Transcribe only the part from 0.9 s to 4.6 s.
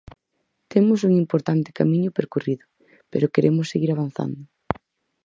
un importante camiño percorrido, pero queremos seguir avanzando.